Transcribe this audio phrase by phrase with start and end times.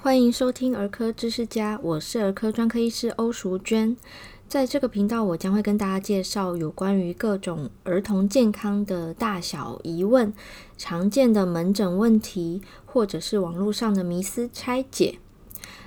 [0.00, 3.96] 欢迎收听儿科知识家，我是儿科专科医师欧淑娟。
[4.46, 10.32] 在这个频道，我将会跟大家介绍有关于各种儿童健康的大小疑问、
[10.78, 15.18] 常见的门诊问题，或者是网络上的迷思拆解。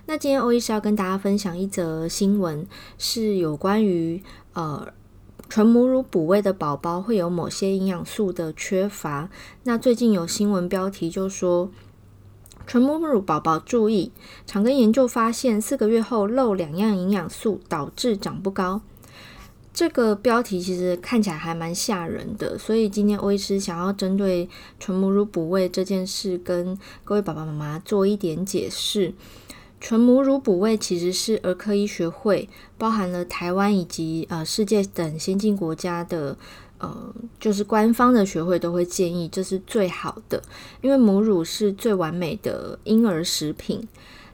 [0.07, 2.67] 那今天欧医师要跟大家分享一则新闻，
[2.97, 4.21] 是有关于
[4.51, 4.89] 呃
[5.47, 9.29] 纯母乳哺喂的宝宝会有某些营养素的缺乏。
[9.63, 11.71] 那最近有新闻标题就说。
[12.71, 14.13] 纯母乳宝宝注意，
[14.47, 18.79] 长庚研究发现，四个月后漏两样营养素导致长不高。
[19.73, 24.47] 这个标题其实看起来还蛮吓人的，所以今天欧医师想要针对
[24.79, 29.13] 纯母乳补喂这件事，跟各位爸爸妈妈做一点解释。
[29.81, 36.37] 纯母乳补喂其实是儿科医学会包含了台湾以及呃世界等先进国家的。
[36.81, 40.41] 呃，就是官方的学会都会建议，这是最好的，
[40.81, 43.87] 因为母乳是最完美的婴儿食品。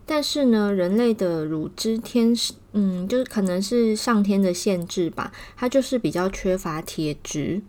[0.05, 7.61] 但是呢，人类的乳汁天生，嗯，就是可能是上天的限制吧，它就是比较缺乏铁质。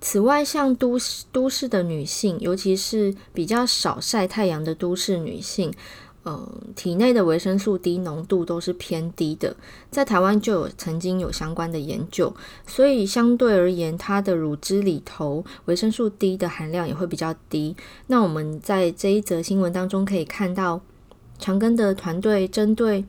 [0.00, 5.72] 此外，像都市都市的女性，尤其是比较少晒太阳的都市女性。
[6.26, 9.54] 嗯，体内的维生素 D 浓度都是偏低的，
[9.90, 12.34] 在台湾就有曾经有相关的研究，
[12.66, 17.76] 所以相对而言，它的乳汁里头维生素 D 的含量也会比较低。
[18.06, 20.80] 那我们在这一则新闻当中可以看到，
[21.38, 23.04] 长庚的团队针对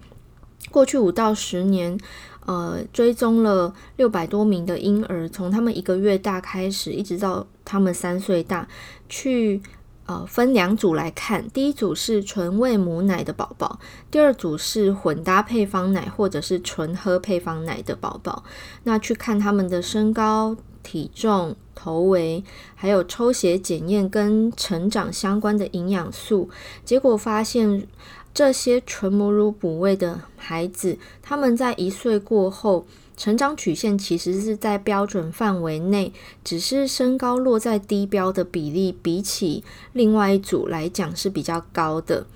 [0.69, 1.97] 过去五到十年，
[2.45, 8.67] 呃，追踪了六百多名的婴儿，从他们一个月大开始，一直到他们三岁大，
[9.07, 9.61] 去。
[10.07, 13.79] 呃，分两组来看，第一组是纯喂母奶的宝宝，
[14.11, 18.43] 第二组是混搭配方奶或者是纯喝配方奶的宝宝。
[18.83, 22.43] 那去看他们的身高、体重、头围，
[22.75, 26.49] 还有抽血检验跟成长相关的营养素，
[26.83, 27.87] 结果发现
[28.31, 32.85] 这些纯母乳哺喂的孩子，他们在一岁过后。
[33.17, 36.11] 成长曲线其实是在标准范围内，
[36.43, 39.63] 只是身高落在低标的比例，比起
[39.93, 42.27] 另外一组来讲是比较高的。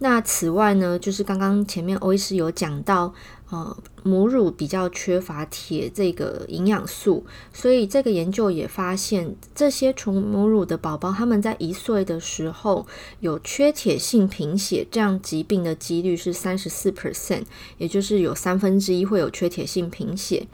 [0.00, 3.14] 那此外呢，就是刚刚前面欧医师有讲到，
[3.50, 12.86] 呃，母乳比较缺乏铁这个营养素，所以这个研究也发现，这些纯母乳的宝宝，他们在一岁的时候
[13.20, 17.44] 有缺铁性贫血这样疾病的几率是三十四 percent，
[17.78, 20.46] 也就是有三分之一会有缺铁性贫血。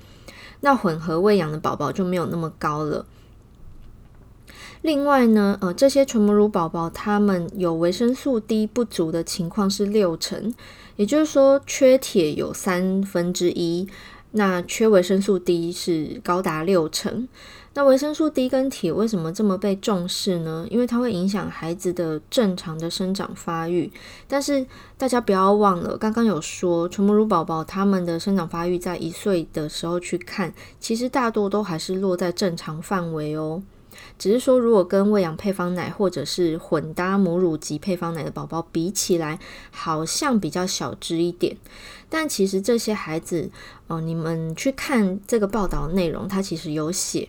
[0.61, 3.05] 那混合喂养的宝宝就没有那么高了。
[4.85, 10.55] 另外呢，呃，这些纯母乳宝宝他们有维生素 D 不足的情况是六成，
[10.97, 13.89] 也就是说缺铁有三分之一，
[14.33, 17.27] 那缺维生素 D 是高达六成。
[17.73, 20.67] 那维生素 D 跟铁为什么这么被重视呢？
[20.69, 23.91] 因为它会影响孩子的正常的生长发育。
[24.29, 24.67] 但是
[24.99, 33.63] 大家不要忘了，刚刚有说纯母乳宝宝他们的生长发育在一岁的时候去看，其实大多都还是落在正常范围哦。
[34.19, 39.39] 只是说，如果跟喂养配方奶或者是混搭母乳及配方奶的宝宝比起来，
[39.71, 41.57] 好像比较小只一点。
[42.09, 43.51] 但其实这些孩子，
[43.89, 47.29] 哦、你们去看这个报道内容，它其实有写，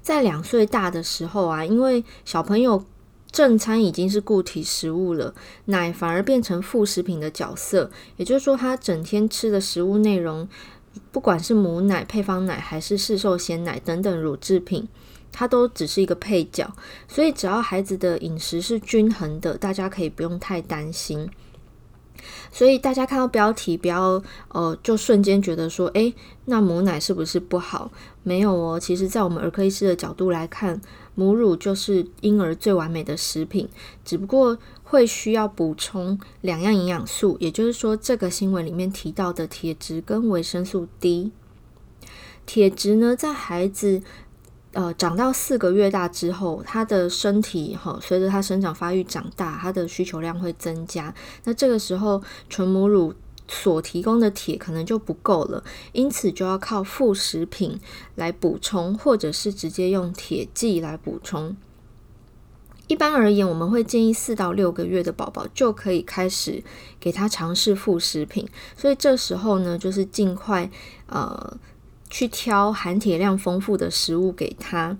[0.00, 2.84] 在两岁大的时候啊，因为小朋友
[3.30, 5.34] 正餐已经是固体食物了，
[5.66, 7.90] 奶反而变成副食品的角色。
[8.16, 10.48] 也就是说，他整天吃的食物内容，
[11.10, 14.88] 不管是母奶、配方奶还是市售鲜奶等等乳制品。
[15.36, 16.72] 它都只是一个配角，
[17.08, 21.28] 所以只要孩子的饮食是均衡的，大家可以不用太担心。
[22.52, 27.90] 所以大家看到标题，不要呃就瞬间觉得说，诶，那母奶是不是不好？
[28.22, 30.80] 没有哦，其实，在我们儿科医师的角度来看，
[31.16, 33.68] 母乳就是婴儿最完美的食品，
[34.04, 41.32] 只不过会需要补充两样营养素，也就是说，这个新闻里面提到的铁质跟维生素 D。
[42.46, 44.02] 铁质呢，在孩子
[44.74, 51.14] 呃，长到四个月大之后，他的身体哈，随着他生长发育长大，他的需求量会增加。
[51.44, 53.14] 那这个时候，纯母乳
[53.46, 55.62] 所提供的铁可能就不够了，
[55.92, 57.78] 因此就要靠副食品
[58.16, 61.56] 来补充，或者是直接用铁剂来补充。
[62.88, 66.64] 一般而言，我们会建议四到六个月的宝宝就可以开始
[66.98, 68.48] 给他尝试副食品。
[68.76, 70.68] 所以这时候呢，就是尽快
[71.06, 71.56] 呃。
[72.14, 74.96] 去挑含铁量丰富的食物给他。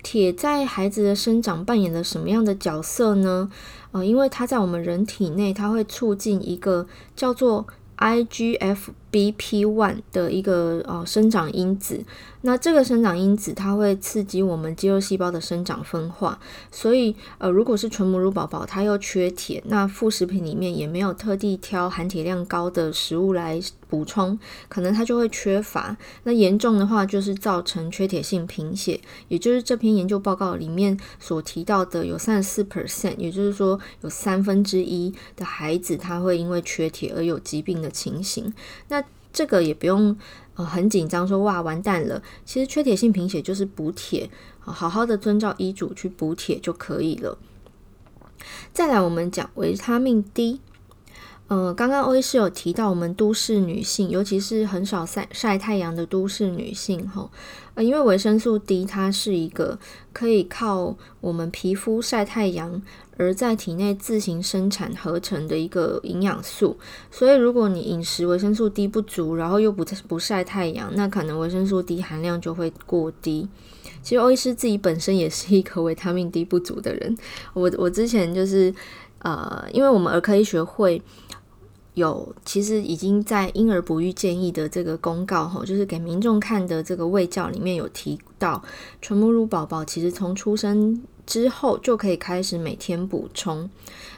[0.00, 3.50] 铁在孩子的生长扮演了什么样的角色呢？
[3.90, 6.86] 呃，因为它在我们人体内，它会促进一个
[7.16, 7.66] 叫做
[7.98, 8.78] IGF
[9.10, 12.04] B P one 的一个呃生长因子，
[12.42, 16.38] 那这个生长因子它会刺激我们肌肉细胞的生长分化，
[16.70, 25.96] 所以呃如果是纯母乳宝宝，它又缺铁，那副食品里面也没有特地挑含铁量高的食物来补充，可能它就会缺乏。
[26.22, 38.52] 那严重的话就是造成缺铁性贫血，也就是这篇研究报告里面所提到的有三十四 percent，也就是说有三分之一的孩子他会因为缺铁而有疾病的情形。
[38.88, 38.99] 那
[39.32, 40.16] 这个也不用
[40.54, 42.22] 呃很紧张，说哇完蛋了。
[42.44, 44.30] 其实缺铁性贫血就是补铁，
[44.60, 47.38] 好好的遵照医嘱去补铁就可以了。
[48.72, 50.60] 再来，我们讲维他命 D。
[51.50, 57.28] 呃，刚刚欧医师有提到，我们都市女性，尤其是很少晒晒太阳的都市女性，哈，
[57.74, 59.76] 呃，因为维生素 D 它是一个
[60.12, 62.80] 可以靠我们皮肤晒太阳
[63.16, 66.78] 而在体内自行生产合成的一个营养素，
[67.10, 73.48] 所以如果你饮食维生素 D 不足，然后又不不晒太阳，那可能维生素 D 含量就会过低。
[74.04, 77.18] 其实欧医师自己本身也是一个维他命 D 不足的人，
[77.54, 78.72] 我我之前就是
[79.18, 81.02] 呃，因为我们儿科医学会。
[81.94, 88.62] 有，其实已经在婴儿哺育建议的这个公告哈，就是给民众看的这个卫教里面有提到，
[89.02, 93.70] 纯母乳宝宝其实从出生之后就可以开始每天补充。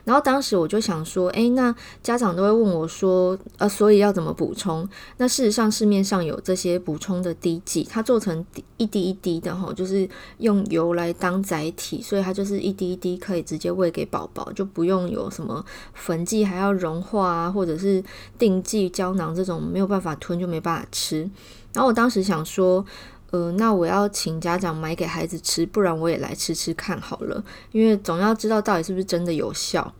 [0.04, 1.72] 然后当时我就想说，哎，那
[2.02, 4.88] 家长都会问我说，呃，所以要怎么补充？
[5.18, 8.44] 那事实上市面上有这些补充的滴剂，它做成
[8.78, 15.62] 一滴一滴的哈，就是用油来当载体，所以它就是一滴一滴可以直接喂给宝宝，就不用有什么
[15.92, 18.02] 粉剂还要融化啊，或者是
[18.38, 21.30] 定剂胶囊这种没有办法吞就没办法吃。
[21.74, 22.84] 然后我当时想说，
[23.32, 27.43] 呃，那我要请家长买给孩子吃，不然我也来吃吃看好了，
[27.73, 29.93] 因为总要知道到底是不是真的有效。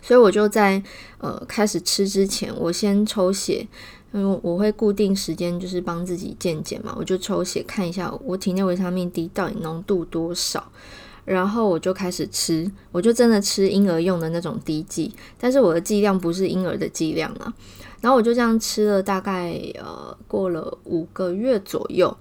[0.00, 0.82] 所以我就在
[1.18, 3.68] 呃开始吃之前，我先抽血，
[4.12, 10.72] 因为我会固定时间就是帮自己健检嘛，我就抽血看一下我体内维他命 D 到底浓度多少，
[11.26, 17.52] 然后我就开始吃，我就真的吃婴儿用的那种滴剂，但是我的剂量不是婴儿的剂量啊。
[18.00, 22.16] 然后我就这样吃了大概呃过了五个月左右，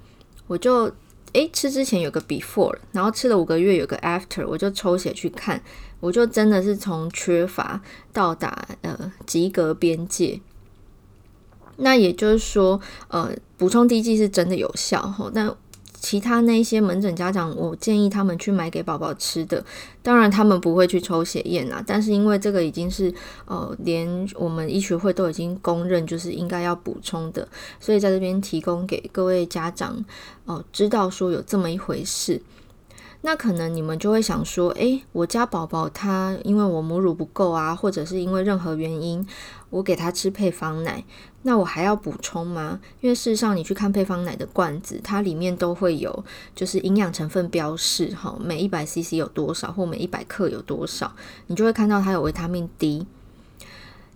[0.47, 0.91] 我就
[1.33, 5.61] 诶吃之前有个 before，然后吃了五个月有个 after，我就抽血去看。
[5.99, 7.81] 我就真的是从缺乏
[8.13, 10.39] 到达呃及格边界，
[11.77, 15.31] 那也就是说，呃，补充 D G 是真的有效吼。
[15.33, 15.51] 但
[15.99, 19.65] 其他那些门诊家长，我建议他们去买给宝宝吃的，
[20.03, 21.83] 当然他们不会去抽血验啊。
[21.85, 23.13] 但是因为这个已经是
[23.45, 27.47] 呃，连我们医学会都已经公认，就是应该要补充的，
[27.79, 30.05] 所以在这边提供给各位家长
[30.45, 32.41] 哦，知道说有这么一回事。
[33.21, 39.27] 那可能你们就会想说，诶，我家宝宝他因为我母乳不够啊，或者是因为任何原因，
[39.71, 41.03] 我给他吃配方奶，
[41.47, 42.81] 那我还要补充吗？
[42.99, 51.15] 因为事实上，你去看配方奶的罐子，它里面都会有就是营养成分标示，哈，每一百 CC 有多少，或每一百克有多少，
[51.47, 53.07] 你就会看到它有维他命 D。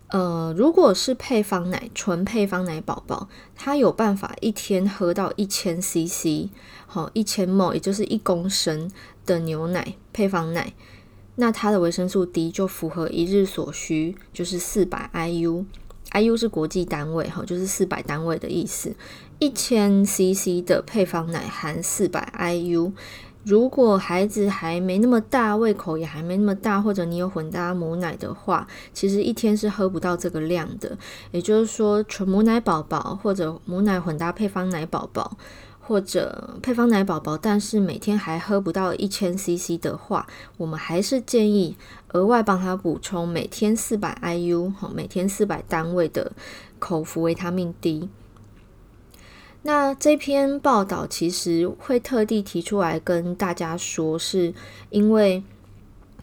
[0.09, 6.49] 呃，如果是配方奶，纯配方奶宝宝，他有办法一天喝到一千 CC，
[6.85, 8.91] 好，一千 ml，也就是一公升
[9.25, 10.73] 的牛奶配方奶，
[11.35, 15.63] 那它的维生素 D 就符合一日所需，就是四百 IU
[16.13, 18.93] IU 是国际单位，哈，就是四百单位的意思，
[19.39, 22.91] 一千 CC 的配方奶含四百 IU。
[23.43, 30.95] 如果孩子还没那么大，胃口也还没那么大，或者你有混搭母奶的话，其实一天是喝不到这个量的。
[31.31, 35.35] 也就是说，纯母奶宝宝或者母奶混搭配方奶宝宝，
[35.81, 40.25] 或者配方奶宝宝，但是每天还喝不到一千 CC 的话，
[40.57, 41.75] 我们还是建议
[42.13, 46.31] 额外帮他补充每天四百 IU，好，每天四百单位的
[46.79, 48.07] 口服维他命 D。
[49.63, 54.53] 那这篇报道其实会特地提出来跟大家说，是
[54.89, 55.43] 因为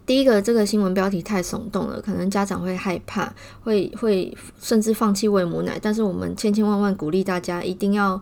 [0.04, 5.78] 第一个，这个新闻标题太耸动了，可能家长会害怕，会会甚至放弃喂母奶。
[5.80, 8.20] 但是我们千千万万鼓励大家一定要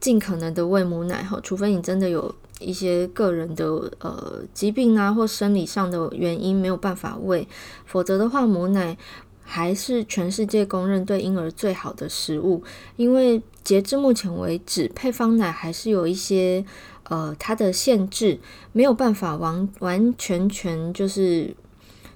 [0.00, 3.66] 尽可能的喂母奶哈，除非你真的有一些个人的
[4.00, 7.46] 呃疾病啊或生理上的原因没有办法喂，
[7.84, 8.96] 否则的话母奶。
[9.42, 12.62] 还是全世界公认对婴儿最好的食物，
[12.94, 16.64] 因为截至目前为止，配方奶还是有一些
[17.08, 18.38] 呃它的限制，
[18.70, 21.52] 没有办法完完全全就是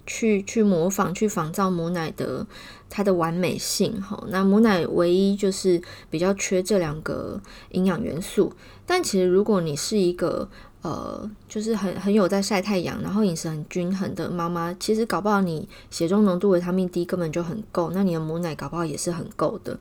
[0.07, 2.47] 去去模仿、去仿造母奶的
[2.89, 4.23] 它的完美性哈。
[4.29, 5.81] 那母奶唯一就是
[6.11, 8.53] 比较缺这两个营养元素，
[8.87, 10.49] 但其实如果你是一个
[10.83, 19.79] 呃，就是很很有在晒太阳，然后饮食很均衡的妈妈，其实搞不好你血中浓度维他命 D 根本就很够，那你的母奶搞不好也是很够的。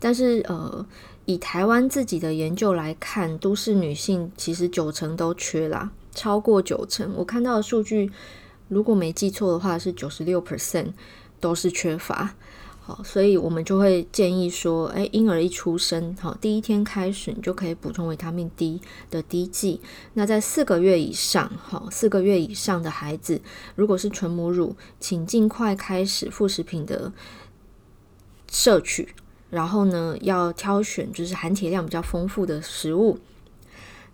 [0.00, 0.86] 但是呃，
[1.26, 7.12] 以台湾自己的研究来看，都市女性其实九成都缺啦，超过九成。
[7.16, 8.10] 我看到的数据，
[8.68, 10.92] 如果没记错的话，是九十六 percent
[11.40, 12.34] 都是缺乏。
[12.80, 19.82] 好，所以我们就会建议说，诶，婴儿一出生，好，第一天开始你就可以补充维他命 D 的滴剂。
[20.14, 23.42] 那在四个月以上，好，四个月以上的孩子，
[23.74, 27.12] 如果是纯母乳，请尽快开始副食品的
[28.50, 29.14] 摄取，
[29.50, 33.18] 然后呢，要挑选就是含铁量比较丰富的食物。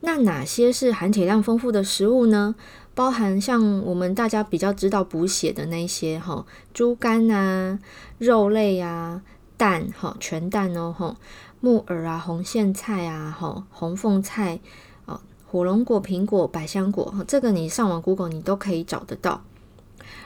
[0.01, 2.57] 那哪些是含铁量丰富的食物呢？
[2.95, 7.79] 包含像我们大家比较知道补血的那些哈，猪肝啊、
[8.19, 9.23] 肉类啊、
[9.57, 11.17] 蛋哈、全蛋哦哈、
[11.61, 14.61] 木耳啊、红苋菜啊、哈、红凤菜
[15.07, 19.43] 啊、火龙果、苹果、百香果，这个你上网 Google 你都可以找得到。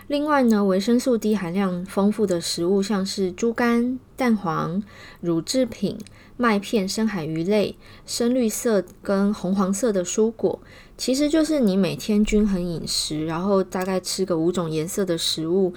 [0.06, 4.82] 另外呢，维生素 D 含量丰富的食物，像是猪肝、蛋黄、
[5.20, 5.98] 乳制品、
[6.38, 7.76] 麦片、深海鱼类、
[8.06, 10.60] 深绿色跟红黄色的蔬果，
[10.96, 15.74] 其实就是你每天均衡饮食，然后大概吃个五种颜色的食物，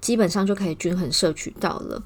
[0.00, 2.02] 基本上就可以均衡摄取到了。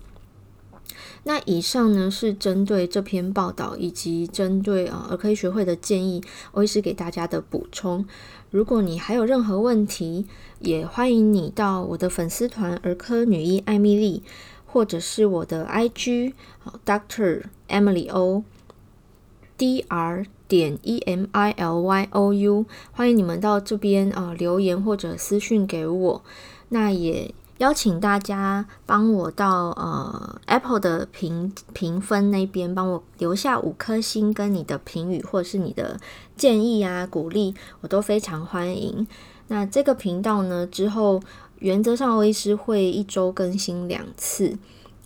[1.24, 8.04] 那以上呢是针对这篇报道以及针对啊儿科医学会的建议，欧医师给大家的补充。
[8.50, 10.26] 如果你还有任何问题，
[10.58, 14.24] 也欢迎你到我的粉丝团儿科女医艾米丽，
[14.72, 16.32] 或者是我的 IG
[16.86, 26.22] Doctor Emily O，D R 点 E M I L Y O U，欢迎你们到这边啊留言或者私讯给我。
[26.70, 27.34] 那也。
[27.58, 36.00] 邀请大家帮我到呃 Apple 的评评分那边帮我留下五颗星跟你的评语或者是你的
[36.36, 39.06] 建议啊鼓励，我都非常欢迎。
[39.46, 41.22] 那这个频道呢，之后
[41.62, 44.58] 原则上欧医师会一周更新两次，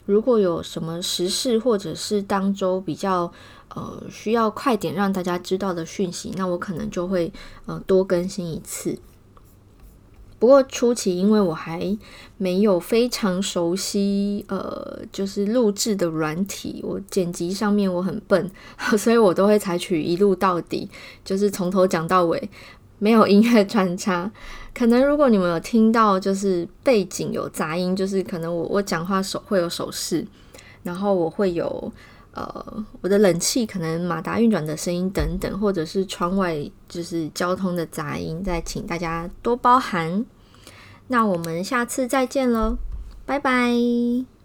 [0.06, 3.30] 如果有什么时事或者是当周比较
[3.74, 7.30] 呃需要快点让大家知道的讯息，那我可能就会
[7.66, 8.98] 呃多更新一次。
[10.38, 11.96] 不过初期，因为我还
[12.38, 18.50] 没有非常熟悉，呃，就是录制的软体，我剪辑上面我很笨，
[18.98, 20.88] 所以我都会采取一路到底，
[21.24, 22.50] 就是从头讲到尾，
[22.98, 24.30] 没有音乐穿插。
[24.74, 30.26] 可能如果你们有听到，就是背景有杂音，就是可能我我讲话手会有手势，
[30.82, 31.92] 然后我会有。
[32.36, 36.54] 呃，我的冷气可能马达运转的声音等等，或者是窗外
[36.86, 40.22] 就是交通的杂音，再请大家多包涵。
[41.06, 42.76] 那我们下次再见喽，
[43.24, 44.35] 拜拜。